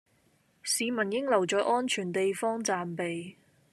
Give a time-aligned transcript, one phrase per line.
[0.63, 3.37] 市民應留在安全地方暫避